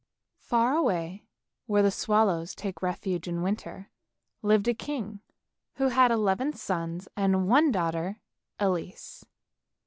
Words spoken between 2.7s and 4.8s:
refuge in winter, lived a